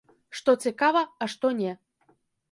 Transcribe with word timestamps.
Што 0.37 0.53
цікава, 0.69 1.03
а 1.25 1.27
што 1.33 1.51
не. 1.59 1.73